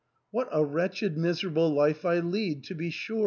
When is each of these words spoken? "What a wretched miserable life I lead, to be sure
"What 0.31 0.49
a 0.51 0.65
wretched 0.65 1.15
miserable 1.15 1.69
life 1.71 2.05
I 2.05 2.21
lead, 2.21 2.63
to 2.63 2.73
be 2.73 2.89
sure 2.89 3.19